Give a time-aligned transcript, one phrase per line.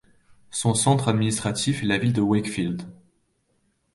[0.49, 2.81] Son centre administratif est la ville de Wakefield.